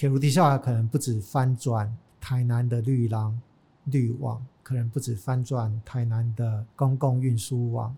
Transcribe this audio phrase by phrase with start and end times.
[0.00, 3.38] 铁路地下化可能不止翻转台南的绿廊、
[3.84, 7.94] 绿网，可能不止翻转台南的公共运输网，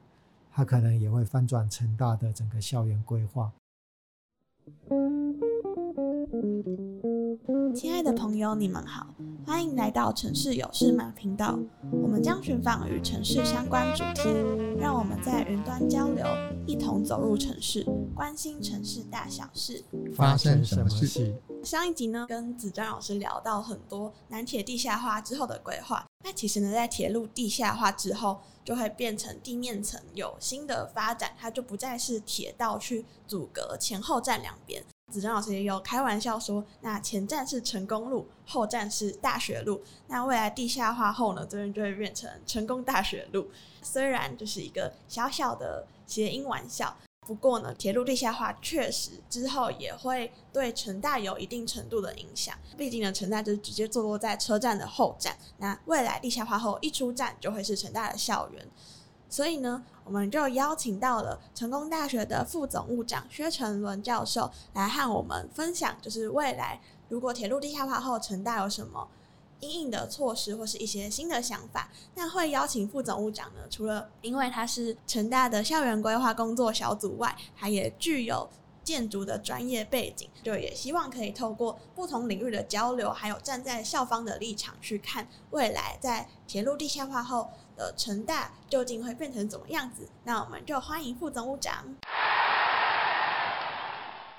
[0.50, 3.52] 它可能也会翻转成大的整个校园规划。
[7.72, 9.14] 亲爱的朋友，你们好，
[9.44, 11.58] 欢迎来到城市有事吗频道。
[11.90, 14.28] 我们将寻访与城市相关主题，
[14.78, 16.26] 让我们在云端交流，
[16.66, 17.84] 一同走入城市，
[18.14, 19.82] 关心城市大小事。
[20.14, 21.34] 发生什么事？
[21.64, 26.04] 上一集呢，跟子詹老师聊到很多南铁地下化之后的规划。
[26.24, 34.84] 那其实呢，在铁路地下化之后，就会变成地面层有新的发展，它就不再是铁道去阻隔前后站两边。
[35.12, 39.82] 子詹老师也有开玩笑说，那前站是成功路，后站是大学路。
[40.08, 43.48] 那未来地下化后呢，这边就会变成成功大学路。
[43.82, 52.56] 虽然就是一个小小的谐音玩笑，不过呢，铁路地下化确实之后也会对成大有一定程度的影响。
[52.78, 55.36] 毕竟呢，成大就是直接坐落在车站的后站。
[55.58, 58.66] 那未来地下化后一出站就会是成大的校园。
[59.32, 69.08] 所以呢，我们就邀请到了成功大学的副总务长薛承伦教授来和我们分享，就是未来如果铁路地下化后，成大有什么
[69.60, 71.90] 因应的措施或是一些新的想法。
[72.14, 78.46] 那会邀请副总务长呢，除了因为他是成大的校园规划工作小组外，他也具有
[78.84, 87.48] 建筑的专业背景，就也希望可以透过不同领域的交流，还有站在校方的立场去看未来在铁路地下化后。
[87.76, 90.08] 的成大究竟会变成怎么样子？
[90.24, 91.84] 那我们就欢迎副总务长。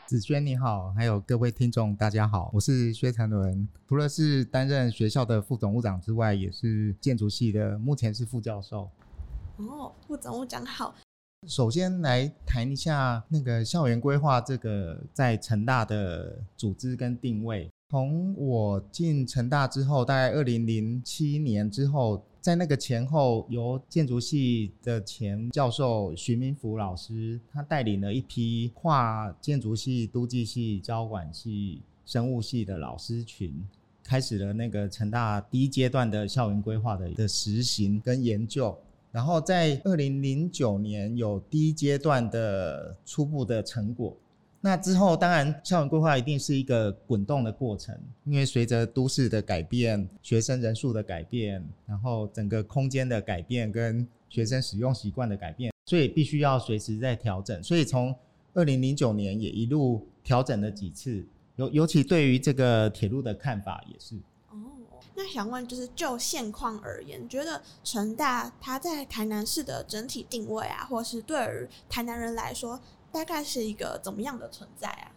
[0.06, 3.68] 子轩你好，还有各位听众大家好，我是薛承伦。
[3.88, 8.90] 除了是担任学校的副总务长之外，也是建筑系的，目前是副教授。
[9.58, 10.94] 哦，副总务长好。
[11.48, 17.70] 首先来谈一下那个校园规划这个在成大的组织跟定位。
[17.90, 22.24] 从我进成大之后，大概二零零七年之后。
[22.44, 33.66] 在那个前后，由建筑系的前教授徐明福老师，他带领了一批跨建筑系、都计系、交管系、生物系的老师群，
[34.04, 38.78] 开始了那个成大第一阶段的校园规划的的实行跟研究。
[39.10, 44.18] 然后在二零零九年有第一阶段的初步的成果。
[44.66, 47.94] 那之后，当然校园规划一定是一个滚动的过程，
[48.24, 57.62] 因为随着都市的改变、学生人数的改变，然后整个空间的改变跟学生使用习惯的改变，所以必须要随时在调整。
[57.62, 58.16] 所以从
[58.54, 64.16] 二零零九年也一路调整了几次，尤尤其对于这个铁路的看法也是。
[64.50, 64.56] 哦，
[65.14, 72.80] 那想问就是就现况而言，觉得成大它在台南市的整体定位啊，或是对于台南人来说，
[73.14, 75.12] 大概是一个怎么样的存在啊？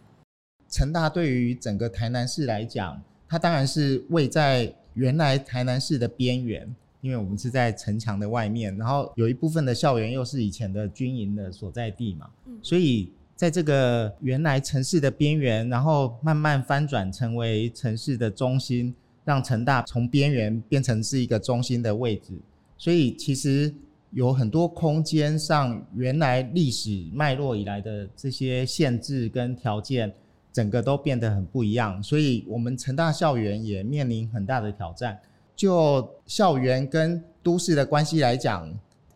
[0.69, 18.93] 成大对于整个台南市来讲，它当然是位在原来台南市的边缘，因为我们是在城墙的外面，然后有一部分的校园又是以前的军营的所在地嘛，嗯，所以在这个原来城市的边缘，然后慢慢翻转成为城市的中心，
[19.25, 22.33] 让成大从边缘变成是一个中心的位置，
[22.77, 23.73] 所以其实。
[24.17, 30.11] 有很多空间上原来历史脉络以来的这些限制跟条件，
[30.51, 35.19] 整个都变得很不一样，所以我们成大校园也面临很大的挑战。
[35.55, 38.67] 就校园跟都市的关系来讲，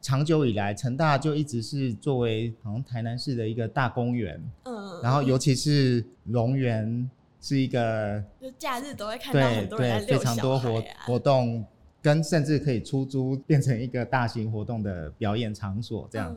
[0.03, 7.09] 长久以来成大就一直是作为好像台南市的一个大公园，嗯，然后尤其是龙园
[7.41, 11.65] 是一个，就假日都会看到很多人在遛小孩啊，对，非常多活活动。
[12.01, 16.35] 跟甚至可以出租变成一个大型活动的表演场所这样，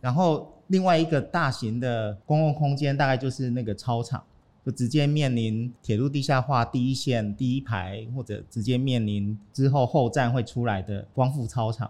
[0.00, 4.24] 然后另外一个大型的公共空间大概就是那个操场，
[4.66, 11.88] 就直接面临铁路地下化第一线第一排，或者直接面临之后后站会出来的光复操场。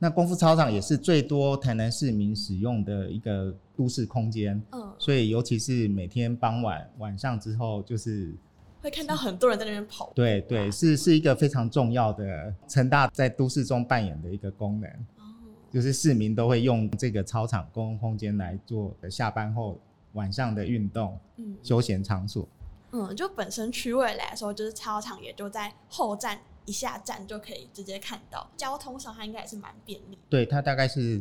[0.00, 8.34] 那光复操场也是最多台南市民使用的一个都市空间，嗯，所以尤其是每天傍晚晚上之后就是。
[8.80, 10.12] 会看到很多人在那边跑。
[10.14, 14.88] 对对，是是一个非常重要的成大在都市中扮演的一个功能。
[15.16, 15.24] 哦，
[15.70, 19.78] 就是市民都会用这个操场公共空间来做下班后
[20.12, 22.48] 晚上的运动、嗯，休闲场所。
[22.92, 30.18] 嗯，就本身区位来说，就是操场也就在后站一下站就可以直接看到，交通上它应该也是蛮便利。
[30.30, 31.20] 对，它大概是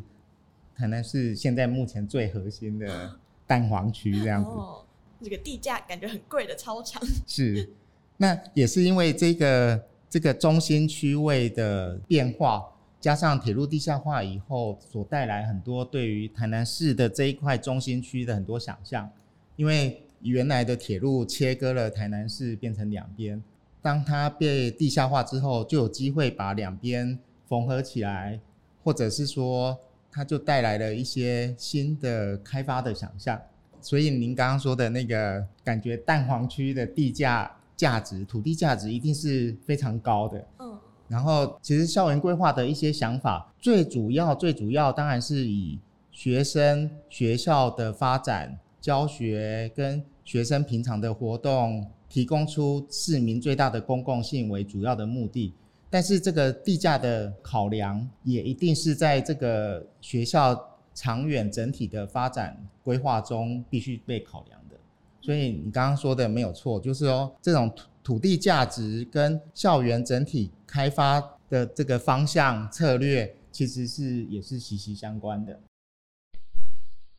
[0.77, 4.49] 可能是现在目前最核心的 蛋黄区这样子。
[4.49, 4.83] 哦
[5.21, 7.69] 这个地价感觉很贵的操场是，
[8.17, 12.63] 那也是因为这个这个中心区位的变化，
[12.99, 19.09] 加上铁路地下化以后所带来很多对于台南市的这一块中心区的很多想象。
[19.55, 23.41] 因为原来的铁路切割了台南市变成两边，
[23.81, 27.17] 当它被地下化之后，就有机会把两边
[27.47, 28.39] 缝合起来，
[28.83, 29.77] 或者是说，
[30.11, 33.41] 它就带来了一些新的开发的想象。
[33.87, 40.45] 所以您刚刚说的那个感觉，蛋黄区的地价价值、土地价值一定是非常高的。
[40.59, 40.77] 嗯。
[41.07, 45.79] 然后，其实校园规划的一些想法，最主要、最主要当然是以
[46.11, 55.53] 学生学校的发展、教学跟学生平常的活动，提供出市民最大的公共性为主要的目的。
[55.89, 60.53] 但是，这个地价的考量，也一定是在这个学校
[60.97, 64.75] 长远整体的发展规划中必须被考量的。
[65.21, 67.71] 所以，你刚刚说的没有错，就是说这种。
[68.07, 75.59] 土地价值跟校园整体开发的这个方向策略，其实是也是息息相关的。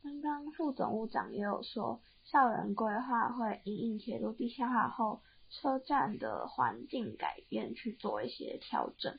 [0.01, 5.21] 刚刚副总务长也有说，校园规划会因应铁路地下化后
[5.51, 9.15] 车站的环境改变去做一些调整。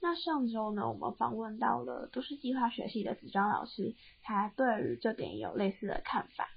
[0.00, 6.48] 那上周呢，我们访问到了都市计划学系的子庄老师，他对于这点有类似的看法。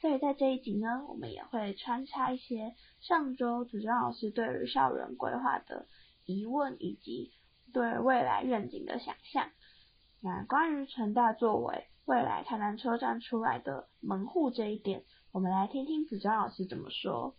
[0.00, 5.86] 所以在这一集呢，我们也会穿插一些上周子庄老师对于校园规划的
[6.24, 7.32] 疑问，以及
[7.72, 9.50] 对未来愿景的想象。
[10.20, 17.36] 那关于成大作为未来台南车站出来的门户这一点，我们来听听子庄老师怎么说。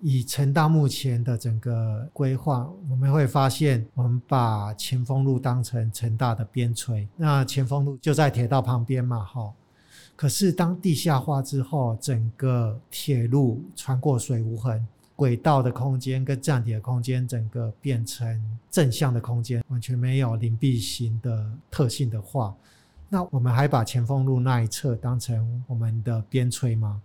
[0.00, 9.52] 以成大目前的整个规划，我们会发现，我们把前锋路当成成大的边陲，那前锋路就在铁道旁边嘛，哈。
[10.16, 14.86] 可是，当地下化之后，整个铁路穿过水无痕，
[15.16, 18.40] 轨道的空间跟站体的空间，整个变成
[18.70, 22.54] 正向的空间，完全没有邻避型的特性的话，
[23.08, 27.00] 那我们还把前锋路那一侧当成我们的边陲吗？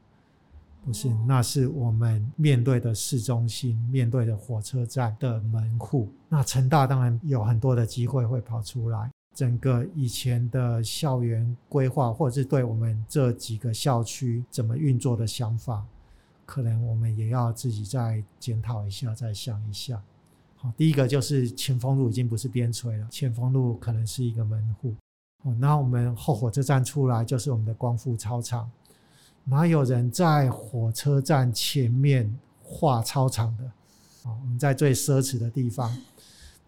[0.88, 6.08] 不是，那是我们面对的市中心，面对的火车站的门户。
[6.30, 9.12] 那成大当然有很多的机会会跑出来。
[9.36, 15.86] 整个以前的校园规划，或者是对我们这几个校区怎么运作的想法，
[16.46, 20.02] 可能我们也要自己再检讨一下，再想一下。
[20.56, 24.96] 好，第一个就是前锋路已经不是边陲了，前锋路可能是一个门户。
[25.44, 28.72] 哦，那我们后火车站出来就是我们的光复操场，
[29.50, 33.64] 哪有人在火车站前面画操场的？
[34.24, 35.96] 啊，我们在最奢侈的地方。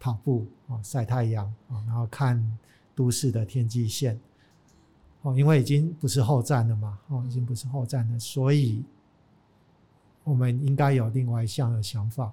[0.02, 2.42] 跑步啊，晒太阳啊，然后看
[2.94, 4.18] 都市的天际线
[5.20, 8.82] 哦，因为已经不是后站了嘛，哦，已经不是后站了，所以
[10.24, 12.32] 我们应该有另外一项的想法。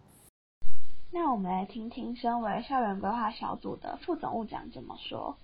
[1.11, 5.35] 那我们来听听身为校园规划小组的副总务长怎么说。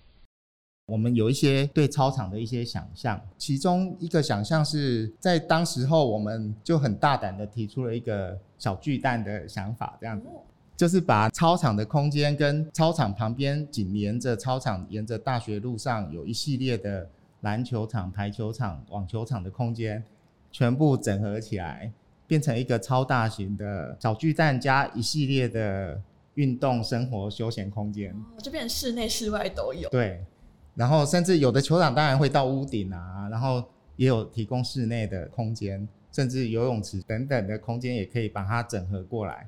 [0.85, 10.27] 我们有一些对操场的一些想象，其中一个想象是在当时候，我们就很大胆的提出了一个小巨蛋的想法，这样子。
[10.75, 17.07] 就是把操场的空间跟操场旁边紧连着操场，沿着大学路上有一系列的
[17.41, 20.03] 篮球场、排球场、网球场的空间，
[20.51, 21.93] 全部整合起来，
[22.27, 26.01] 变成一个超大型的小巨蛋加一系列的
[26.33, 28.13] 运动、生活、休闲空间。
[28.39, 29.87] 就变成室内、室外都有。
[29.89, 30.25] 对，
[30.75, 33.63] 然后甚至有的球场当然会到屋顶啊，然后
[33.95, 39.47] 也有提供室内的空间，甚至游泳池等等的空间也可以把它整合过来。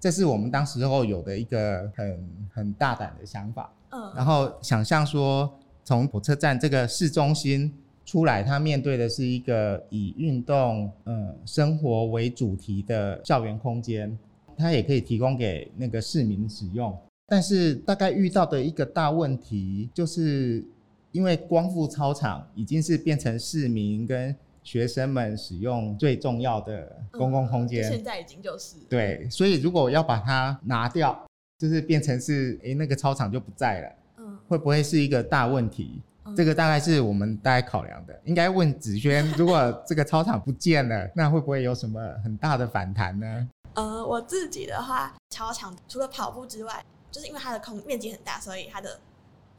[0.00, 5.50] 这是我们当时候有的一个很很大胆的想法，嗯，然后想象说，
[5.82, 7.72] 从火车站这个市中心
[8.04, 14.18] 出来，它面对的是一个以运动、嗯，生活为主题的校园空间，
[14.58, 16.94] 它也可以提供给那个市民使用。
[17.26, 20.64] 但是大概遇到的一个大问题，就是
[21.12, 31.18] 因为光复操场已经是变成市民跟学生们使用最重要的公共空间，嗯，现在已经就是对，所以如果要把它拿掉，
[31.58, 36.02] 就是变成是，诶，那个操场就不在了，嗯，会不会是一个大问题？
[36.26, 38.20] 嗯，这个大概是我们大概考量的。
[38.24, 43.48] 应该问子轩， 如果这个操场不见了，那会不会有什么很大的反弹呢？
[43.74, 46.82] 呃，我自己的话，操场除了跑步之外，
[47.14, 48.98] 就是因为它的空面积很大，所以它的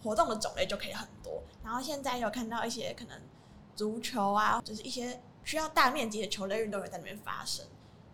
[0.04, 1.42] 活动的种类就可以很多。
[1.64, 3.18] 然后现在有看到一些可能。
[3.78, 7.66] 足球啊，就是一些需要大面积的球类运动员在那边发生。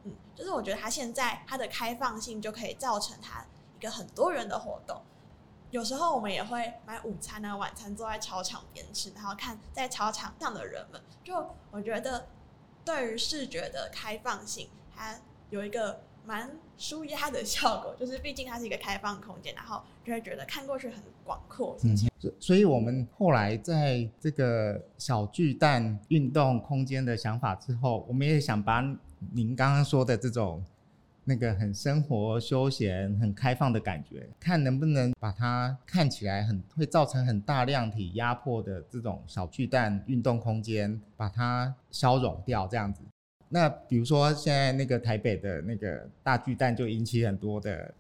[0.04, 3.46] 嗯，就是我觉得它现在它的开放性就可以造成它
[3.78, 5.00] 一个很多人的活动。
[5.70, 11.00] 有时候我们也会买午餐啊、晚餐坐在操场边吃，然后看在操场上的人们。
[11.24, 12.28] 就我觉得
[12.84, 15.16] 对于视觉的开放性，它
[15.52, 21.78] 有一个蛮舒压的效果， 就是毕竟它是一个开放空间，然后就会觉得看过去很广阔。
[21.84, 28.82] 嗯，所所以我们后来在这个小巨蛋运动空间的想法之后，我们也想把
[29.32, 30.64] 您刚刚说的这种
[31.24, 43.02] 那个很生活、休闲、很开放的感觉，看能不能把它看起来很会造成很大量体压迫的这种小巨蛋运动空间，把它消融掉，这样子。
[43.54, 47.94] 那比如说，现在那个台北的那个大巨蛋就引起很多的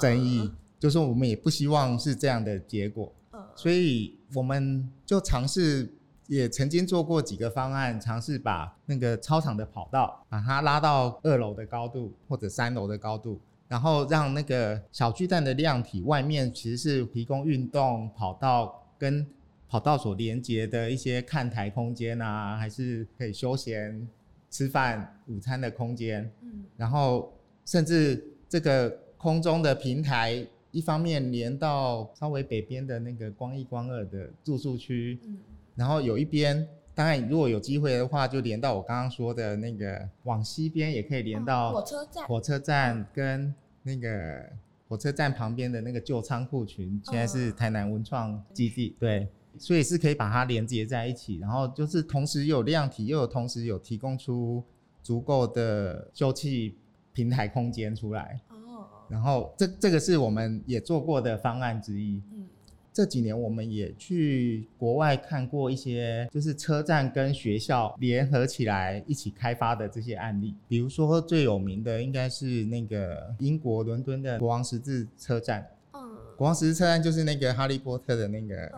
[0.00, 5.92] 争议，呃、就是我们也不希望是这样的结果，呃、所以我们就尝试，
[6.28, 19.26] 也曾经做过几个方案，尝试把那个操场的跑道把它拉到二楼的高度或者三楼的高度，然后让那个小巨蛋的量体外面其实是提供运动跑道跟
[19.68, 24.08] 跑道所连接的一些看台空间啊，还是可以休闲。
[24.52, 27.32] 吃饭、午餐的空间，嗯，然后
[27.64, 35.38] 甚至这个空中的平台，一方面连到稍微北边的那个光一光二的住宿区，嗯，
[35.74, 44.50] 然后有一边，当然如果有机会的话，就连到我刚刚说的那个往西边也可以连到火车站，火车站跟那个
[44.86, 49.26] 火车站旁边的那个旧仓库群，现在是台南文创基地，对。
[49.58, 54.62] 所以是可以把它连接在一起，然后就是同时有量体，又有同时有提供出
[55.02, 56.72] 足够的休憩
[57.12, 58.40] 平台空间出来。
[58.48, 58.86] 哦。
[59.08, 62.22] 然后这这个是我们也做过的方案之一。
[62.32, 62.46] 嗯。
[62.94, 70.54] 这几年我们也去国外看过一些，就是车站跟学校联合起来一起开发的这些案例。
[70.68, 75.66] 比如说最有名的应该是那个英国伦敦的国王十字车站。
[75.92, 76.00] 嗯。
[76.36, 78.70] 国王十字车站就是那个哈利波特的那个。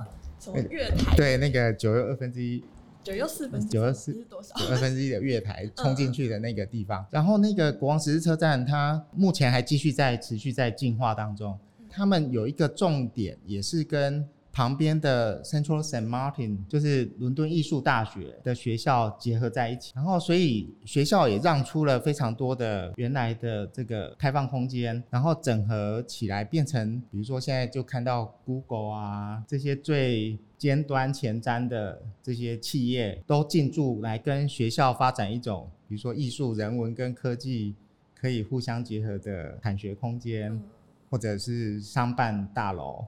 [0.55, 2.63] 嗯月台对那个九又二分之一，
[3.03, 4.55] 九又四分之一，九又四是多少？
[4.71, 7.03] 二分之一的月台冲进去的那个地方。
[7.03, 11.59] 嗯、然后那个国王十字车站，它目前还继续在持续在进化当中。
[11.89, 14.29] 他们有一个重点，也是跟。
[14.55, 37.75] 旁边的 Central Saint Martin 就是伦敦艺术大学的学校结合在一起，然后所以学校也让出了非常多的原来的这个开放空间，然后整合起来变成，比如说现在就看到 Google 啊这些最尖端前瞻的这些企业都进驻来跟学校发展一种，比如说艺术、人文跟科技
[38.15, 40.63] 可以互相结合的产学空间，
[41.11, 43.05] 或者是商办大楼。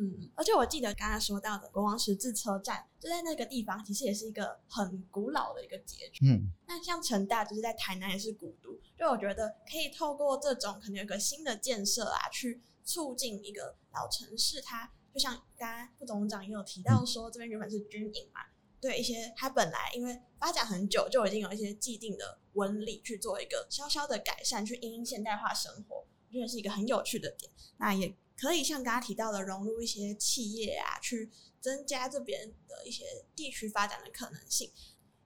[0.00, 6.24] 嗯，而且我记得刚刚说到的国王十字车站，就在那个地方，其实也是一个很古老的一个街区。
[6.24, 14.60] 嗯，那像成大就是在台南也是古都，就我觉得可以透过这种可能有个新的建设啊，去促进一个老城市。
[14.60, 18.42] 它就像刚刚副总长也有提到说，这边原本是军营嘛，
[18.80, 27.50] 对一些它本来因为发展很久，就已经有一些既定的纹理去做一个稍稍的改善，去因应现代化生活，我觉得是一个很有趣的点。
[27.78, 28.14] 那也。
[28.38, 31.30] 可以像刚刚提到的，融入一些企业啊，去
[31.60, 33.04] 增加这边的一些
[33.34, 34.70] 地区发展的可能性。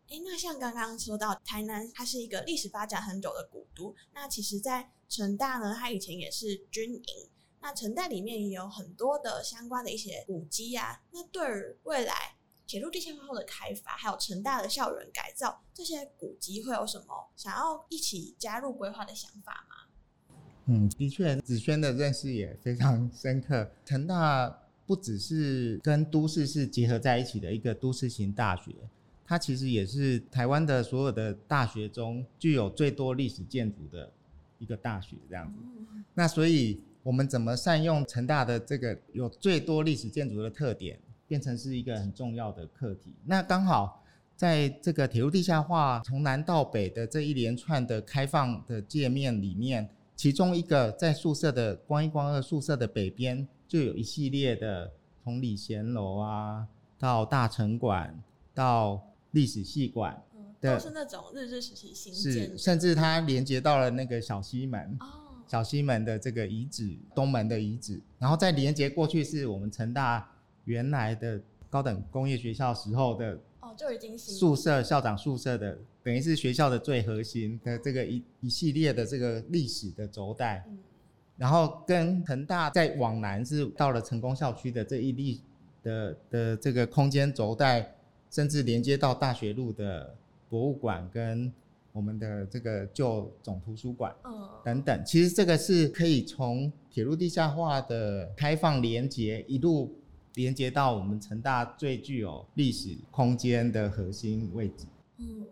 [0.08, 3.94] 诶，那像刚刚说到台南，它是一个历史发展很久的古都。
[4.12, 7.30] 那其实，在成大呢，它以前也是军营。
[7.60, 11.02] 那成大里面也有很多的相关的一些古迹啊。
[11.12, 19.81] 那对于未来铁路地下化后的开发，还有成大的校园改造，这些古迹会有什么想要一起加入规划的想法吗？
[20.66, 23.68] 嗯，的确，子轩的认识也非常深刻。
[23.84, 28.72] 成大不只是跟都市是结合在一起的一个都市型大学，
[29.24, 34.08] 它其实也是台湾的所有的大学中具有最多历史建筑的
[34.58, 35.58] 一个大学，这样子。
[36.14, 43.12] 那所以，我们怎么善用成大的这个有最多历史建筑的特点，变成是一个很重要的课题。
[43.24, 44.04] 那刚好
[44.36, 49.88] 在这个铁路地下化从南到北的这一连串的开放的界面里面。
[50.22, 54.88] 其中一个在宿舍的光一光二宿舍的北边，就有一系列的
[55.24, 56.64] 从礼贤楼啊，
[56.96, 58.22] 到大城馆，
[58.54, 59.02] 到
[59.32, 60.22] 历史系馆，
[60.60, 70.30] 都是那种日治时期新建的，是，甚至它连接到了那个小西门，哦、小西门的这个遗址，东门的遗址，然后再连接过去是我们成大
[70.66, 73.74] 原来的高等工业学校时候的哦。
[73.76, 80.78] 就已经宿舍校长宿舍的，等于是学校的最核心的这个一一系列的这个历史的轴带，嗯、
[81.36, 85.40] 然后跟恒大再往南是到了成功校区的这一例
[85.82, 87.94] 的的这个空间轴带，
[88.30, 90.14] 甚至连接到大学路的
[90.48, 91.52] 博物馆跟
[91.92, 99.94] 我们的这个旧总图书馆，嗯、等等，其实这个是可以从铁路地下化的开放连接一路。
[100.36, 104.86] 连接到我们成大最具有历史空间的核心位置。
[105.18, 105.44] 嗯，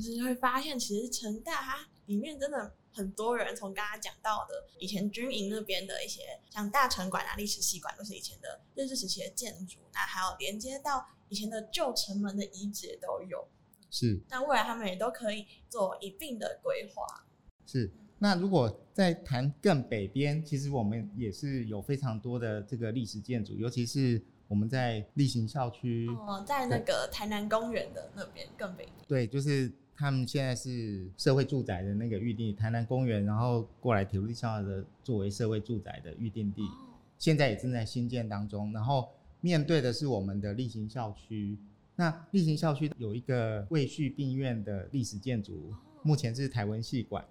[0.00, 13.46] 就是会发现，其实成大它里面真的很多人，从刚刚讲到的以前军营那边的一些像大城馆啊、历史系馆，都是以前的日治时期的建筑，那还有连接到以前的旧城门的遗址都有。
[13.90, 17.24] 是，那未来他们也都可以做一定的规划。
[17.66, 28.94] 是，那如果在谈更北边，其实我们也是有非常多的这个历史建筑，尤其是我们在例行校区，哦，在那个台南公园的那边更北边。
[29.06, 36.70] 对，就是他们现在是社会住宅的那个预定台南公园，然后过来铁路地下的作为社会住宅的预定地，哦，
[37.18, 39.08] 现在也正在新建当中，然后
[39.40, 41.58] 面对的是我们的例行校区。
[41.96, 45.74] 那例行校区有一个卫戍病院的历史建筑，
[46.04, 47.24] 目前是台文系馆，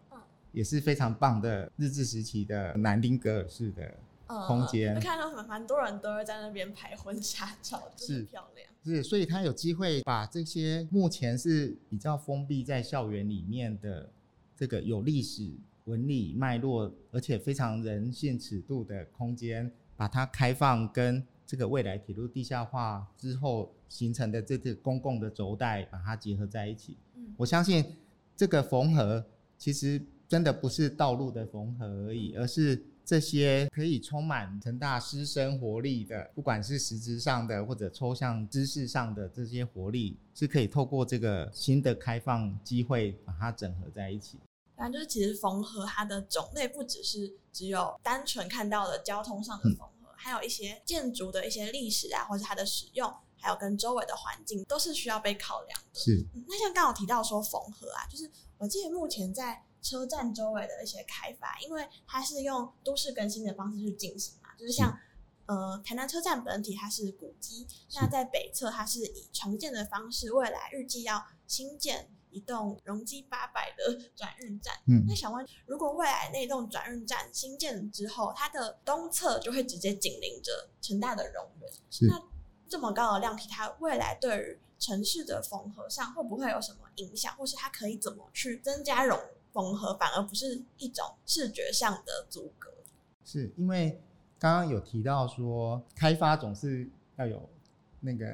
[0.52, 3.96] 也是非常棒的日治时期的南丁格尔式的
[4.28, 4.94] 空间。
[4.96, 8.70] 就看到蛮蛮多人都会在那边拍婚纱照，是漂亮。
[8.84, 14.10] 是，所以他有机会把这些目前是比较封闭在校园里面的
[14.56, 15.52] 这个有历史
[15.86, 21.26] 纹理脉络，而且非常人性尺度的空间，把它开放跟。
[21.50, 26.98] 这个未来铁路地下化之后形成的这个公共的轴带，把它结合在一起。
[27.16, 27.96] 嗯，我相信
[28.36, 29.26] 这个缝合
[29.58, 44.38] 其实真的不是道路的缝合而已，而是这些可以充满成大师生活力的，不管是实质上的或者抽象知识上的这些活力，是可以透过这个新的开放机会把它整合在一起。
[44.76, 49.86] 反正就是其实缝合它的种类不只是只有单纯看到的交通上的缝合。
[49.86, 56.00] 嗯还有一些建筑的一些历史啊，或者它的使用，还有跟周围的环境，都是需要被考量的。
[56.00, 64.98] 是，嗯、那像刚好提到说缝合啊，就是我记得目前在车站周围的一些开发，因为它是用都市更新的方式去进行嘛，就是像
[65.46, 67.66] 呃台南车站本体它是古迹，
[67.96, 72.10] 那在北侧它是以重建的方式，未来预计要新建。
[72.30, 82.22] 一栋容积八百的转运站，嗯，那想问，如果未来那栋转运站新建之后，它的东侧就会直接紧邻着成大的容园，那
[82.70, 89.18] 这么高的量体，它未来对于城市的缝合上会不会有什么影响，或是它可以怎么去增加融
[89.58, 92.72] 缝合，反而不是一种视觉上的阻隔？
[93.26, 94.00] 是因为
[94.38, 97.50] 刚刚有提到说，开发总是要有
[98.00, 98.26] 那个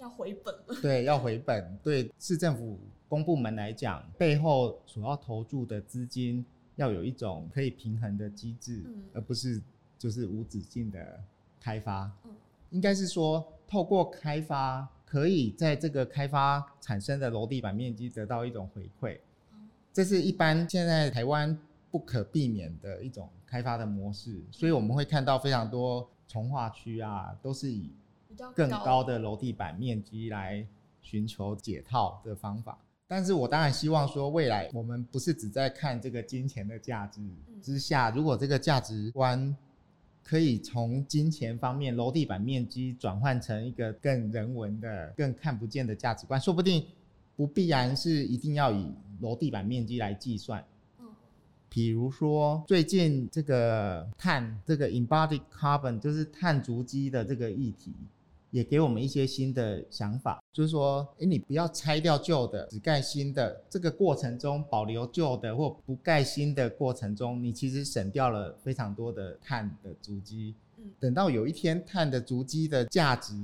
[0.00, 2.76] 要回本，对，要回本，对市政府。
[3.08, 9.62] 公部门来讲，背后所要投注的资金要有一种可以平衡的机制，嗯、而不是
[9.96, 11.22] 就是无止境的
[11.60, 12.10] 开发。
[12.24, 12.34] 嗯、
[12.70, 19.20] 应该是说，透过开发，可以在这个开发产生的楼地板面积得到一种回馈。
[19.96, 21.58] 嗯、这是一般现在台湾
[21.90, 27.90] 不可避免的一种开发的模式，所以我们会看到非常多从化区啊，都是以
[28.54, 30.66] 更高的楼地板面积来
[31.00, 32.78] 寻求解套的方法。
[33.08, 37.20] 但是我当然希望说，未来我们不是只在看这个金钱的价值
[37.62, 39.56] 之下，如果这个价值观
[40.24, 46.84] 可以从金钱方面楼地板面积转换成一个更人文的、更看不见的价值观，说不定
[47.36, 50.64] 不必然是一定要以楼地板面积来计算。
[51.68, 57.92] 比如说最近这个碳，这个 embodied carbon 就是碳足迹的这个议题。
[58.52, 63.60] 也给我们一些新的想法，就是说，诶，你不要拆掉旧的，只盖新的。
[63.68, 70.54] 这个过程中，保留旧的或不盖新的过程中，你其实省掉了非常多的碳的足迹。
[70.98, 73.34] 等到有一天碳的足迹的价值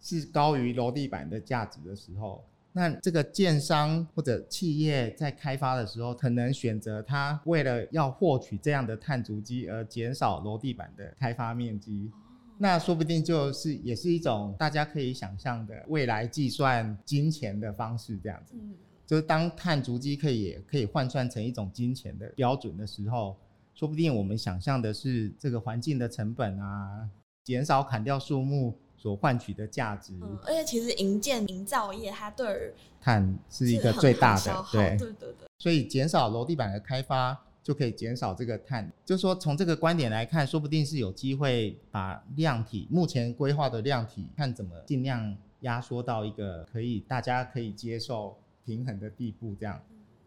[0.00, 2.42] 是高于楼地板的价值的时候，
[2.78, 12.08] 那这个建商或者企业在开发的时候，可能选择它为了要获取这样的碳足迹而减少楼地板的开发面积。
[12.56, 18.54] 那说不定就是也是一种大家可以想象的未来计算金钱的方式，这样子。
[18.56, 23.36] 嗯，就是当碳足迹可以也可以换算成一种金钱的标准的时候，
[23.74, 27.08] 说不定我们想象的是这个环境的成本啊，
[27.42, 30.12] 减少砍掉树木所换取的价值。
[30.20, 35.48] 嗯，而且其实营建营造业它对于碳是一个最大的，对对对对。
[35.56, 37.38] 所以减少楼地板的开发。
[37.60, 48.34] 就可以减少这个碳，就是说从这个观点来看，说不定是有机会把量体目前规划的量体，看怎么尽量压缩到一个可以大家可以接受
[48.64, 49.54] 平衡的地步。
[49.60, 49.78] 这样，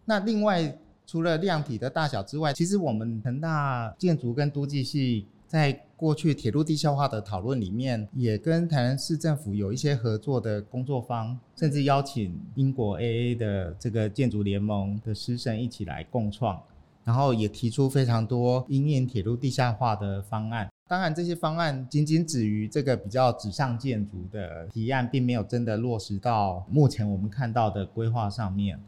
[0.05, 16.57] 那另外除了量体的大小之外，其实我们恒大建筑跟都计系在过去铁路地下化的讨论里面，也跟台南市政府有一些合作的工作方，甚至邀请英国 AA 的这个建筑联盟的师生一起来共创。
[17.03, 28.79] 然后也提出非常多因应铁路地下化的方案，当然这些方案仅仅止于这个比较纸上建筑的提案，并没有真的落实到目前我们看到的规划上面。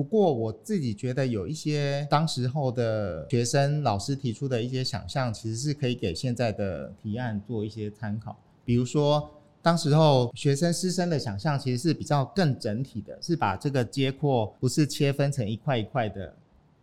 [0.00, 8.34] 不过我自己觉得有一些当时候的学生老师提出的一些想象，其实是可以给现在的提案做一些参考。
[8.64, 16.34] 比如说，当时候学生师生的想象其实是比较更整体的，是把这个街廓不是切分成一块一块的，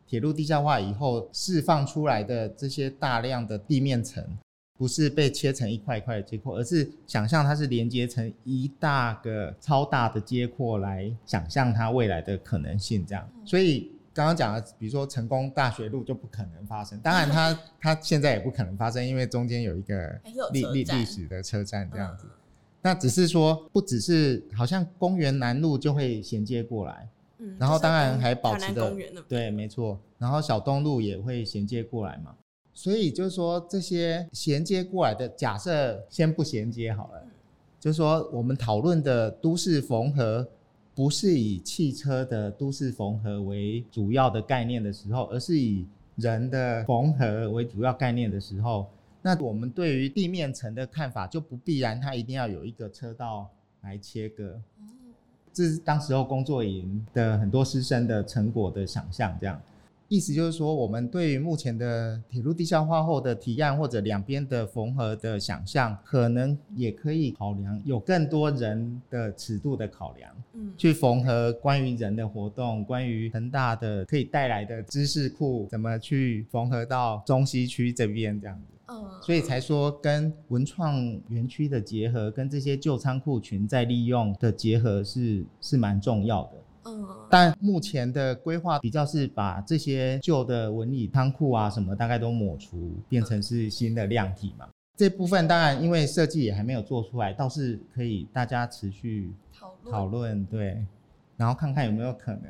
[0.06, 4.24] 铁路地下化以后释放出来的这些大量的地面层。
[4.78, 13.04] 不是被切成一块一块的街廓，而是想象它是连接成一大个超大的街廓来想象它未来的可能性。
[13.06, 17.00] 这样，所以刚刚讲的，比如说成功大学路就不可能发生。
[17.00, 20.20] 当然它， 它它现在也不可能发生，因为中间有一个
[20.54, 22.28] 历历历史的车站这样子。
[22.82, 27.10] 那只是说，不只是好像公园南路就会衔接过来，
[27.40, 28.96] 嗯然后当然还保持的
[29.28, 30.00] 对，没错。
[30.20, 32.36] 然后小东路也会衔接过来嘛。
[32.78, 37.24] 所以就是说，这些衔接过来的假设先不衔接好了。
[37.80, 40.48] 就是说，我们讨论的都市缝合，
[40.94, 45.88] 不是以汽车的都市缝合为主要的概念的时候，而是以
[46.18, 48.86] 人的缝合为主要概念的时候，
[49.24, 53.50] 那我们对于地面层的看法就不必然它一定要有一个车道
[53.82, 54.62] 来切割。
[55.52, 59.60] 这是当时候工作营的很多师生的成果的想象，这样。
[60.10, 80.96] 意思就是说，我们对于目前的铁路地下化后的提案或者两边的缝合的想象，可能也可以考量有更多人的尺度的考量，嗯，去缝合关于人的活动，关于恒大的可以带来的知识库，怎么去缝合到中西区这边这样子，嗯，所以才说跟文创
[81.28, 86.52] 园区的结合，跟这些旧仓库群再利用的结合是是蛮重要的。
[87.30, 94.68] 但目前的规划比较是把这些旧的文理仓库啊什么大概都抹除，变成是新的量体嘛。
[94.96, 99.32] 这部分当然因为设计也还没有做出来，倒是可以大家持续
[99.92, 100.84] 讨论，对，
[101.36, 102.44] 然后看看有没有可能，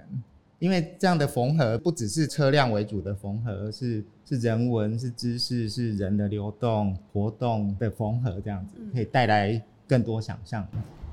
[0.59, 10.65] 因为这样的缝合不只是车辆为主的缝合，而是是人文、是知识、是人的流动活动的缝合，这样子可以带来更多想象。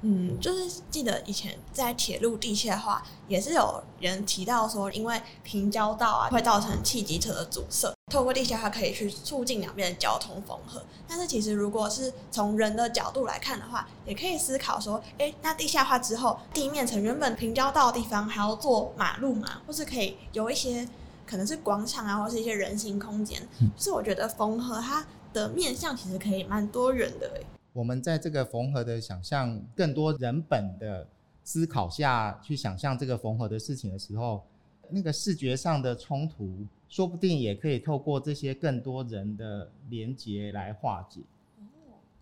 [0.06, 10.82] 嗯，就是记得以前在铁路地下化，也是有人提到说，因为平交道啊会造成汽机车的阻塞，透过地下化可以去促进两边的交通缝合。
[11.08, 20.86] 但是其实如果是从人的角度来看的话，也可以思考说，哎，那地下化之后，地面层原本平交道的地方还要做马路嘛，或是可以有一些
[21.26, 23.40] 可能是广场啊，或是一些人行空间。
[23.74, 27.40] 就是我觉得缝合它的面向其实可以蛮多元的。
[27.74, 31.06] 我们在这个缝合的想象，更多人本的
[31.42, 34.42] 思考下去想象这个缝合的事情的时候，
[34.88, 41.20] 那个视觉上的冲突，说不定也可以透过这些更多人的连结来化解。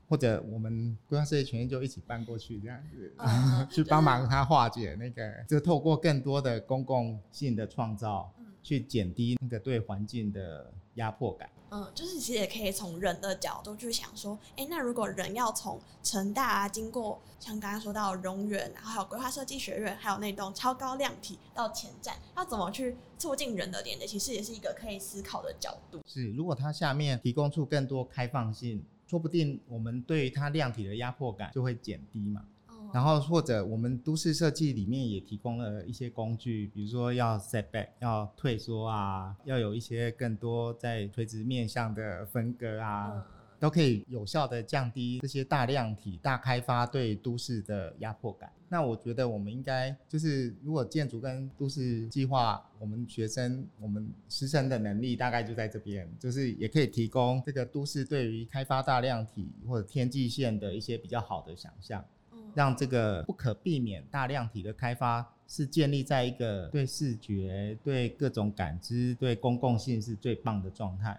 [0.08, 8.30] 或者我们规划设计群就一起搬过去，这样子、嗯、 去帮忙他化解那个，就透过更多的公共性的创造，
[8.62, 11.48] 去减低那个对环境的压迫感。
[11.74, 26.02] 嗯，就是其实也可以从人的角度去想说，哎，那如果人要从成大啊，经过像刚刚说到荣园，然后还有规划设计学院，还有那栋超高量体到前站，要怎么去促进人的连接，其实也是一个可以思考的角度。
[26.06, 32.44] 是，如果它下面提供出更多开放性，说不定我们对于它量体的压迫感就会减低嘛。
[32.92, 43.26] 然后或者我们都市设计里面也提供了一些工具，比如说要 setback 要退缩啊，要有一些更多在垂直面向的分割啊，
[43.58, 48.52] 都可以有效的降低这些大量体大开发对都市的压迫感。
[48.68, 62.04] 那我觉得我们应该就是，如果建筑跟都市计划，我们学生我们师生的能力大概就在这边，就是也可以提供这个都市对于开发大量体或者天际线的一些比较好的想象。
[62.54, 71.18] 让这个不可避免大量体的开发是建立在一个对视觉、对各种感知、对公共性是最棒的状态。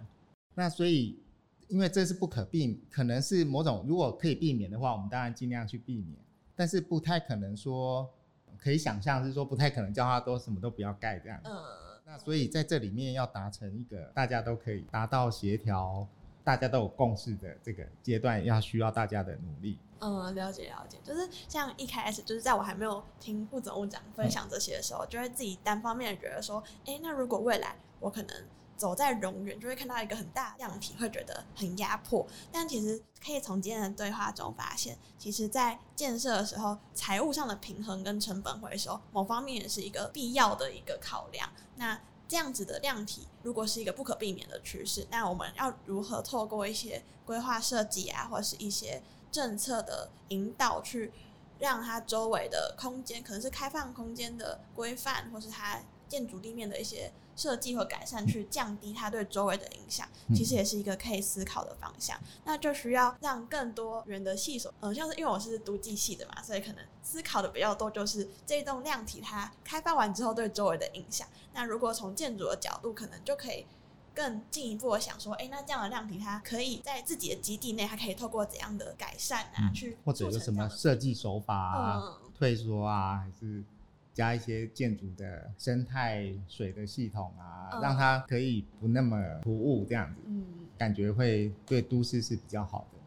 [0.55, 1.17] 那所以，
[1.67, 6.17] 因为这是不可避免，可能是某种如果可以避免的话，我们当然尽量去避免。
[6.55, 8.09] 但是不太可能说
[8.57, 11.39] 可以想象是说不太可能叫他都什么都不要盖这样。
[11.43, 11.51] 嗯。
[12.05, 16.07] 那所以在这里面要达成一个大家都可以达到协调。
[16.45, 19.79] 大家都有共识的这个阶段，要需要大家的努力。
[20.03, 28.35] 嗯，了解了解，就是像一开始，就是在我还没有听副总务长分享这些的时候，嗯、就会自己单方面的觉得说，哎、欸，那如果未来我可能
[28.75, 32.27] 走在荣园，就会看到一个很大量体，会觉得很压迫。
[32.51, 41.49] 但其实可以从今天的对话中发现，其实在建设的时候，财务上的平衡跟成本回收，某方面也是一个必要的一个考量。
[41.77, 49.01] 那这样子的量体，如果是一个不可避免的趋势，那我们要如何透过一些规划设计啊，或者是一些
[49.33, 51.11] 政策的引导，去
[51.57, 62.15] 让它周围的空间，可能是开放空间的规范，或是它建筑立面的一些设计和改善，去降低它对周围的影响，其实也是一个可以思考的方向。
[62.43, 71.27] 那就需要让更多人的细手，呃，像是因为我是读机系的嘛，所以可能思考的比较多，就是这栋量体它开发完之后对周围的影响。
[71.53, 73.65] 那如果从建筑的角度，可能就可以。
[74.13, 83.63] 更进一步的想说，哎、欸，那这样的量体，它可以在自己的基地内，它可以透过怎样的改善啊，嗯、去或者有什么设计手法啊，嗯、退缩啊，还是
[84.13, 90.45] 加一些建筑的生态水的系统啊，嗯、让它可以不那么突兀，这样子，嗯，
[90.78, 92.99] 感觉会对都市是比较好的。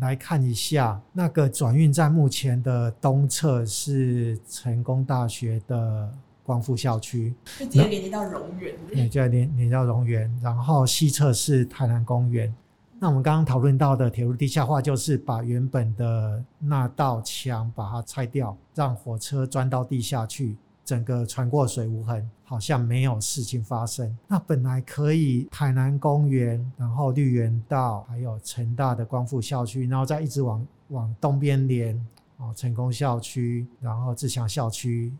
[0.00, 6.10] 来看一下那个转运站，目前的东侧是成功大学的。
[6.44, 10.30] 光复校区就直接连接到荣园，对，就连连到荣园。
[10.42, 12.52] 然后西侧是台南公园。
[12.98, 24.16] 那我们刚刚讨论到的铁路地下化，就是把原本的那道墙把它拆掉，让火车钻到地下去，整个穿过水无痕，好像没有事情发生。
[24.28, 32.00] 那本来可以台南公园，然后绿园道，还有成大的光复校区，然后再一直往往东边连
[32.36, 35.12] 哦，成功校区，然后自强校区。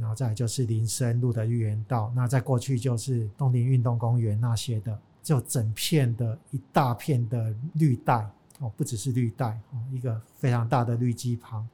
[0.00, 8.28] 然后再就是林森路的绿园道，那再过去就是东宁运动公园那些的，就整片的一大片的绿带
[8.60, 11.68] 哦，不只是绿带哦，一个非常大的绿基旁。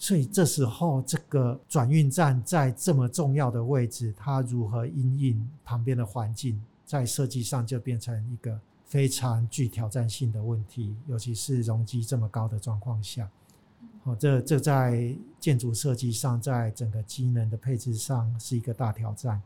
[0.00, 13.28] 所以这时候这个转运站在这么重要的位置，它如何因应旁边的环境，在设计上就变成一个非常具挑战性的问题，尤其是容积这么高的状况下。
[14.08, 19.42] 哦，这这在建筑设计上，在整个机能的配置上是一个大挑战。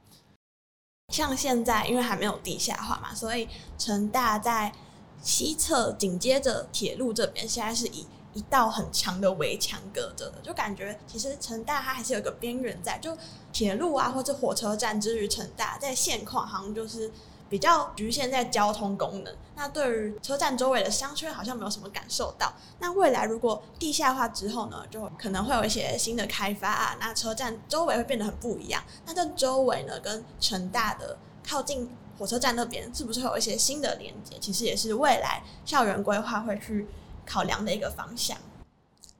[1.12, 4.72] 像现在，因为还没有地下化嘛，所以成大在
[5.20, 13.18] 西侧紧接着铁路这边，现在是以一道很长的围墙隔着的，就感觉其实成大它还是有一个边缘在，就
[13.52, 17.10] 铁路啊或者火车站之于成大，在现况好像就是。
[17.52, 22.50] 比较局限在交通功能，那对于车站周围的商圈好像没有什么感受到。
[22.78, 28.82] 那未来如果地下化之后呢，就可能会有一些新的开发啊，那车站周围会变得很不一样。
[29.04, 31.14] 那这周围呢，跟成大的
[31.46, 34.38] 靠近火车站那边，是不是会有一些新的连接？
[34.40, 36.88] 其实也是未来校园规划会去
[37.26, 38.38] 考量的一个方向。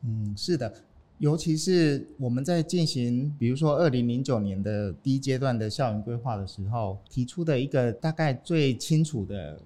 [0.02, 0.72] 嗯，是的。
[1.22, 9.56] 尤其是我们在进行，比如说二零零九年的第一阶段的校园规划的时候，提出的一个大概最清楚的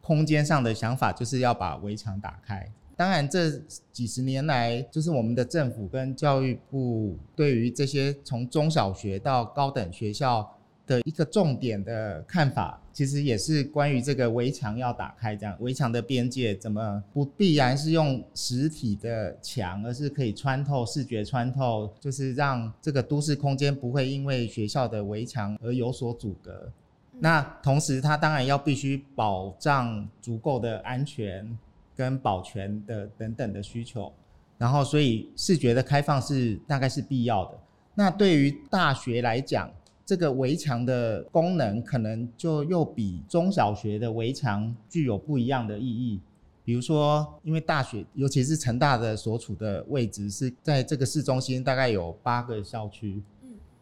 [0.00, 2.64] 空间上的想法，就是要把围墙打开。
[2.94, 3.50] 当然，这
[3.90, 10.48] 几十年来，就是我们的政府跟教育部对于这些从中小学到高等学校。
[10.92, 26.70] 的一个重点的看法，其实也是关于这个围墙要打开，这样围墙的边界怎么不必然是用实体的墙，而是可以穿透视觉穿透，就是让这个都市空间不会因为学校的围墙而有所阻隔。
[27.18, 31.56] 那同时，它当然要必须保障足够的安全
[31.96, 34.12] 跟保全的等等的需求，
[34.58, 37.58] 然后所以视觉的开放是大概是必要的。
[37.94, 39.70] 那对于大学来讲，
[40.04, 46.20] 这个围墙的功能可能就又比中小学的围墙具有不一样的意义。
[46.64, 53.20] 比如说，因为大学，尤其是成大的所处的位置是在这个市中心，大概有八个校区，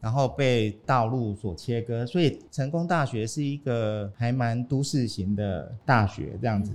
[0.01, 6.73] 然后被道路所切割，所以成功大学是一个还蛮都市型的大学这样子。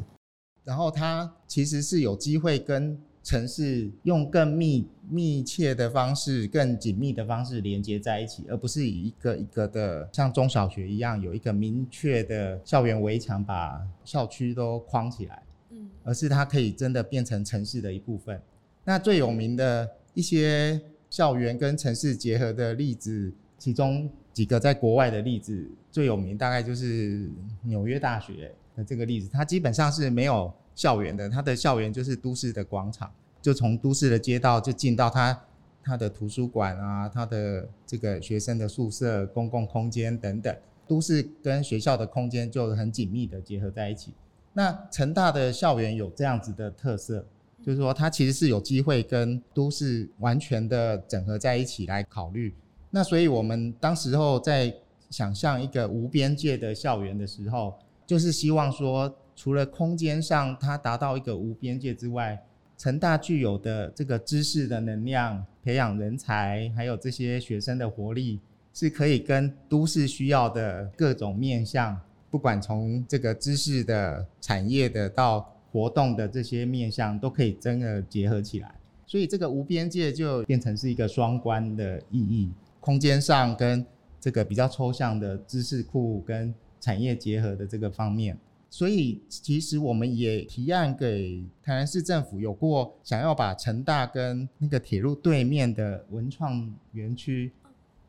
[0.64, 18.40] 然后它其实是有机会跟城市用更密密切的方式、更紧密的方式连接在一起，而不是以一个一个的像中小学一样有一个明确的校园围墙把校区都框起来，嗯，而是它可以真的变成城市的一部分。
[18.84, 27.28] 那最有名的一些校园跟城市结合的例子，其中几个在国外的例子最有名，大概就是
[27.64, 30.54] 纽约大学的这个例子，它基本上是没有。
[30.76, 33.10] 校园的，它的校园就是都市的广场，
[33.42, 35.42] 就从都市的街道就进到它
[35.82, 40.54] 它的图书馆啊，它的这个学生的宿舍、公共空间等等，
[40.86, 44.14] 都市跟学校的空间就很紧密的结合在一起。
[44.52, 47.26] 那成大的校园有这样子的特色，
[47.64, 52.54] 就是说它其实是有机会跟都市完全的整合在一起来考虑。
[52.90, 54.74] 那所以我们当时候在
[55.10, 57.74] 想象一个无边界的校园的时候，
[58.06, 59.16] 就是希望说。
[59.36, 62.42] 除了空间上它达到一个无边界之外，
[62.78, 68.40] 成大具有的这个知识的能量、培养人才，还有这些学生的活力，
[68.74, 78.74] 是可以跟都市需要的各种面向，不管从这个知识的、产业的到活动的这些面向，都可以真的结合起来。
[79.06, 83.86] 所以这个无边界就变成是一个双关的意义，空间上跟
[84.20, 88.38] 这个比较抽象的知识库跟产业结合的这个方面。
[88.70, 97.54] 所以，其实我们也提案给台南市政府，有过想要把成大跟那个铁路对面的文创园区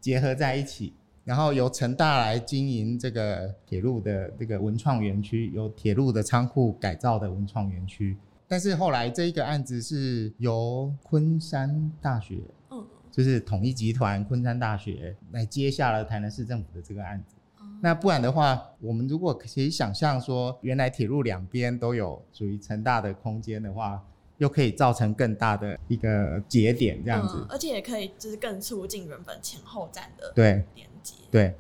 [0.01, 0.93] 结合在一起，
[1.25, 8.17] 然后由成大来经营这个铁路的这个文创园区，由铁路的仓库改造的文创园区。
[8.49, 12.41] 但是后来这一个案子是由昆山大学，
[12.71, 17.36] 嗯，就是统一集团昆山大学来接下了台南市政府的这个案子。
[17.83, 24.03] 那不然的话，我们如果可以想象说，原来铁路两边都有属于成大的空间的话，
[24.39, 30.65] 又可以造成更大的一个节点这样子，嗯，而且也可以就是更促进原本前后站的对。
[30.75, 31.15] 连接。
[31.31, 31.55] 对，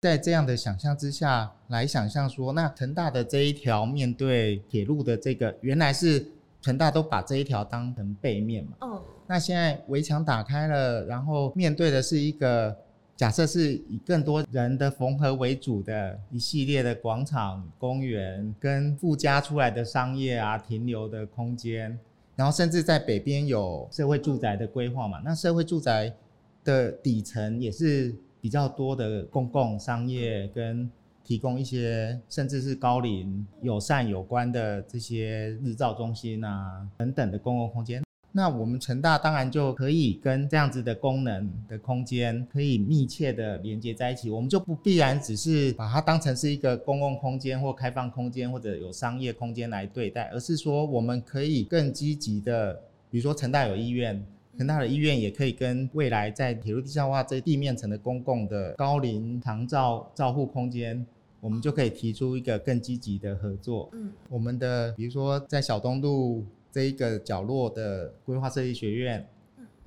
[0.00, 6.26] 在这样的想象之下来想象说，那成大的这一条面对铁路的这个，原来是
[6.60, 12.76] 成大都把这一条当成背面嘛，嗯，那现在围墙打开了，然后面对的是一个。
[13.16, 21.96] 假设是以更多人的缝合为主的一系列的广场、公园，跟附加出来的商业啊、停留的空间，
[22.34, 25.20] 然后甚至在北边有社会住宅的规划嘛。
[25.24, 26.12] 那社会住宅
[26.64, 30.90] 的底层也是比较多的公共商业，跟
[31.22, 38.02] 提供一些甚至是高龄友善有关的这些日照中心啊等等的公共空间。
[38.34, 52.72] 那我们成大当然就可以跟这样子的功能的空间可以密切的连接在一起，我们就不必然只是把它当成是一个公共空间或开放空间或者有商业空间来对待，而是说我们可以更积极的，
[53.10, 54.24] 比如说成大有医院，
[54.56, 61.04] 成大的医院也可以跟未来在铁路地下化这地面层的公共的高龄长照照护空间，
[61.38, 63.90] 我们就可以提出一个更积极的合作。
[63.92, 66.46] 嗯，我们的比如说在小东路。
[66.72, 69.28] 这一个角落的规划设计学院，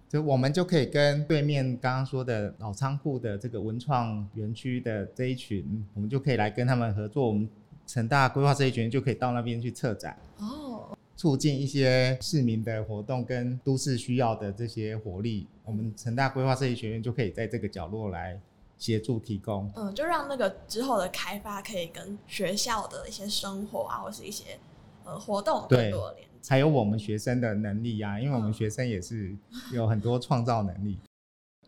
[0.08, 7.28] 就我们就可以跟对面刚刚说的老仓库的这个文创园区的这一群，我们就可以来跟他们合作。
[7.28, 7.50] 我们
[7.88, 15.48] 成大规划设计学院就可以到那边去策展，哦，促进一些市民的活动跟都市需要的这些活力。
[15.64, 18.40] 我们成大规划设计学院就可以在这个角落来
[18.78, 24.60] 协助提供，嗯，就让那个之后的开发可以跟学校的一些生活啊，或是一些
[25.04, 26.28] 呃活动更多连。
[26.48, 29.36] 还有我们学生的能力呀、啊，因为我们学生也是
[29.74, 31.00] 有很多创造能力，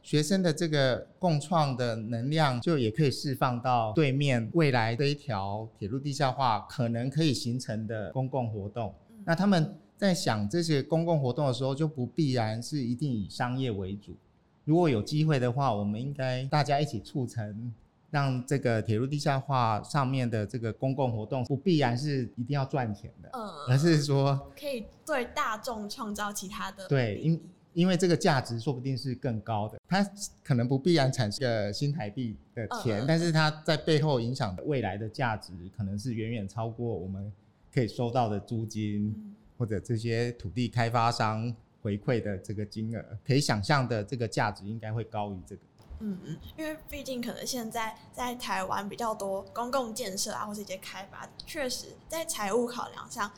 [0.04, 8.94] 学生的这个共创的能量，就也可以释放到对面未来这一条铁路地下化可能可以形成的公共活动。
[9.26, 14.16] 那他们在想这些公共活动的时候，就不必然是一定以商业为主。
[14.64, 17.74] 如果有机会的话，我们应该大家一起促成。
[18.10, 30.02] 让这个铁路地下化上面的这个公共活动不必然是一定要赚钱的，嗯，而是说可以对大众创造其他的对，因因为这个价值说不定是更高的，它
[30.42, 37.32] 可能不必然产生个新台币的钱，嗯，但是它在背后影响的未来的价值可能是远远超过我们
[37.74, 45.62] 可以收到的租金，嗯，或者这些土地开发商回馈的这个金额，可以想象的这个价值应该会高于这个。
[46.00, 53.32] 嗯嗯，因为毕竟可能现在在台湾比较多公共建设啊，或是一些开发，确实在财务考量上，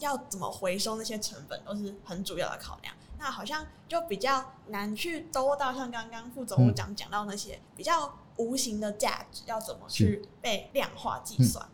[0.00, 2.92] 要怎么回收那些成本都是很主要的考量。
[3.18, 11.64] 那好像就比较难去兜到像刚刚副总务长讲到那些比较无形的价值，要怎么去被量化计算。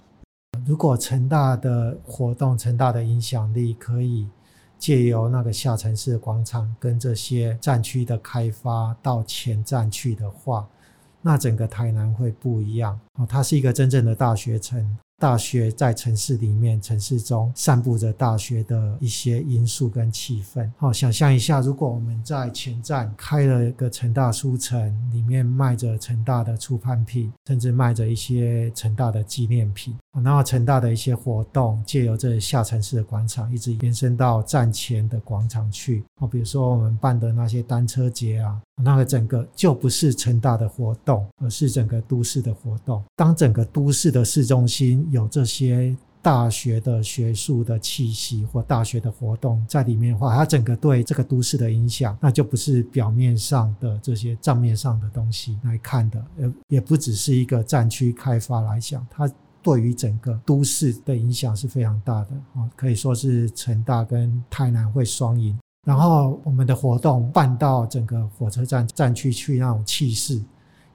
[0.66, 4.29] 如果成大的活动、成大的影响力可以。
[4.79, 10.69] 借由那个下沉式广场跟这些站区的开发到前站去的话，
[11.23, 13.27] 那整个台南会不一样哦。
[13.29, 14.99] 它是一个真正的大学城。
[15.18, 20.70] 大学在城市里面，城市中散布着大学的一些因素跟气氛。
[20.76, 29.96] 好，想象一下，如果我们在前站开了一个成大书城，里面卖着成大的初判品，甚至卖着一些成大的纪念品。
[30.22, 36.05] 然后成大的一些活动，借由这下城市的广场，一直延伸到站前的广场去。
[36.20, 38.61] 好，比如说我们办的那些单车节啊。
[38.83, 43.03] 那个整个就不是成大的活动，而是整个都市的活动。
[43.17, 59.31] 当整个都市的市中心有这些大学的学术的气息或大学的活动在里面的话，它整个对这个都市的影响，那就不是表面上的这些账面上的东西来看的，呃，也不只是一个战区开发来讲，它
[59.62, 65.57] 对于整个都市的影响是非常大的啊，可以说是成大跟台南会双赢。
[65.87, 70.43] 然后我们的活动办到整个火车站站区去那种气势，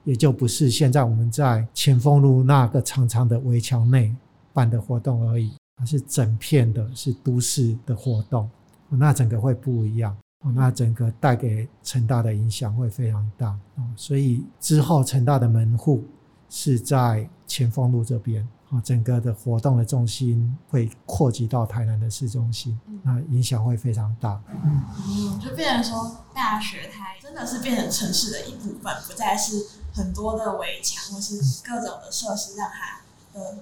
[0.04, 4.14] 也就不是现在我们在前锋路那个长长的围墙内
[4.52, 8.46] 办的活动而已，而是整片的是都市的活动，
[8.90, 10.14] 那整个会不一样。
[10.54, 13.88] 那整个带给成大的影响会非常大啊。
[13.96, 16.04] 所以之后成大的门户
[16.50, 18.46] 是在前锋路这边。
[18.72, 24.42] 啊，整个的活动的重心会扩及到台南的市中心，嗯、那影响会非常大。
[24.48, 33.02] 嗯，嗯，就变成说，大学它真的是变成城市的一部分，不再是很多的围墙或是各种的设施让它
[33.38, 33.58] 的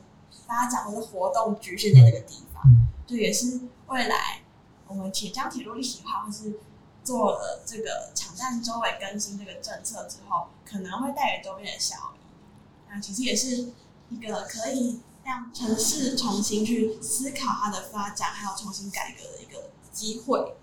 [0.47, 2.63] 发展或者活动局限在那个地方。
[2.67, 4.43] 嗯，这也是未来
[4.87, 6.55] 我们铁江铁路立体化或是
[7.03, 12.21] 做了这个场站周围更新这个政策之后，可能会带给周边的效益。
[12.89, 13.73] 那其实也是。
[14.11, 20.55] 一个可以让城市重新去思考它的发展，还有重新改革的一个机会。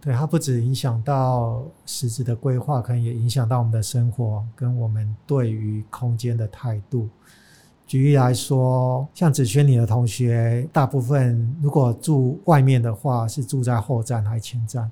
[0.00, 7.08] 对，它不止影响到实质的规划，可能也影响到我们的生活跟我们对于空间的态度。
[7.86, 14.90] 举例来说，像子轩你的同学，大部分如果住外面的话，是住在后站还是前站？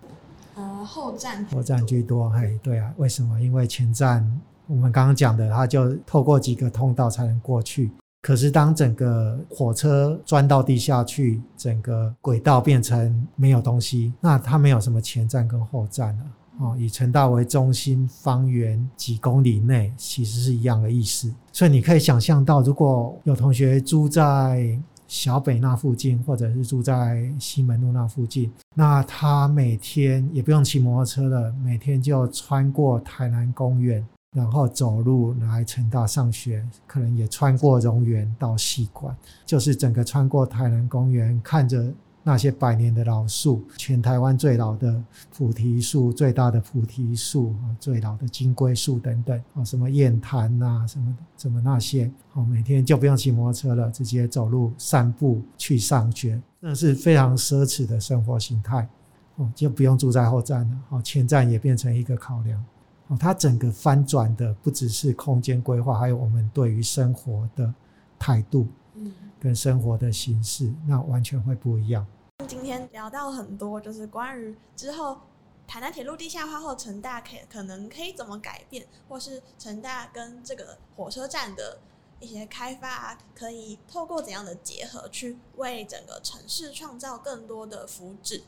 [0.55, 1.45] 呃，后站。
[1.47, 3.39] 后站居多，嘿，对啊，为什么？
[3.41, 4.41] 因为前站。
[4.67, 7.91] 我们刚刚讲的，它就透过几个通道才能过去。
[8.23, 16.25] 可是当整个火车钻到地下去，整个轨道变成没有东西，那它没有什么前站跟后站了。
[16.61, 21.31] 哦，以成大为中心，方圆几公里内，其实是一样的意思。
[21.53, 34.07] 所以你可以想象到，如果有同学住在小北那附近，或者是住在西门路那附近，那他每天也不用骑摩托车了，每天就穿过台南公园。
[34.35, 39.17] 然后走路来成大上学，可能也穿过榕园到西馆，
[39.47, 41.89] 就是整个穿过台南公园，看着
[42.25, 45.01] 那些百年的老树，全台湾最老的
[45.33, 58.89] 菩提树、最大的菩提树、最老的金龟树等等，啊，什么燕潭呐，什么什么那些，哦，每天就不用骑摩托车了，直接走路散步去上学，那是非常奢侈的生活形态，
[59.37, 62.65] 哦，就不用住在后站了，哦，前站也变成一个考量。
[63.09, 67.75] 哦，它整个翻转的不只是空间规划，还有我们对于生活的
[68.19, 72.07] 态度，嗯，跟生活的形式，那完全会不一样。
[72.49, 75.19] 今天聊到很多，就是关于之后
[75.67, 81.79] 台南铁路地下化后，成大可可能可以怎么改变，或是成大跟这个火车站的
[82.21, 88.41] 一些开发，可以透过怎样的结合，去为整个城市创造更多的福祉。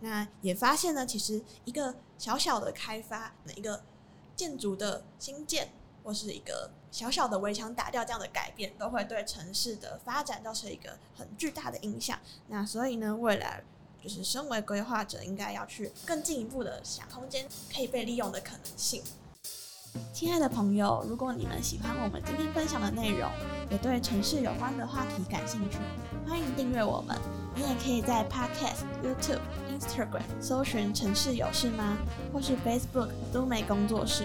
[0.00, 3.82] 那也发现呢，其实一个小小的开发，一个。
[4.38, 5.68] 建筑的新建，
[6.04, 12.16] 或是一个小小的围墙打掉，这样的改变，都会对城市的发展造成一个很巨大的影响。
[12.46, 13.64] 那所以呢，未来
[14.00, 19.02] 就是身为规划者，应该要去更进一步的想空间可以被利用的可能性。
[20.12, 23.28] 亲爱的朋友，如果你们喜欢我们今天分享的内容，
[23.70, 25.78] 也对城市有关的话题感兴趣，
[26.28, 27.18] 欢迎订阅我们。
[27.56, 29.40] 你也可以在 Podcast、YouTube、
[29.78, 31.96] Instagram 搜寻“城市有事吗”
[32.32, 34.24] 或是 Facebook“ 都美工作室”。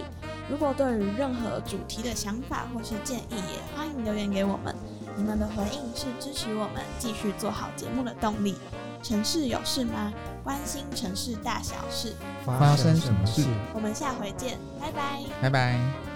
[0.49, 4.75] 如果对于任何主题的想法或是建议，也欢迎留言给我们。
[5.15, 8.55] 你们的回应是支持我们继续做好节目的动力。
[9.03, 10.11] 城市有事吗？
[10.43, 13.45] 关心城市大小事，发生什么事？
[13.73, 16.12] 我们下回见，拜拜，拜拜。